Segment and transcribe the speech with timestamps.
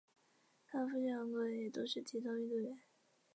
[0.65, 2.75] 她的父亲和哥哥也都是体操运动员。